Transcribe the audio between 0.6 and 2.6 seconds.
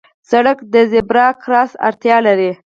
د زېبرا کراس اړتیا لري.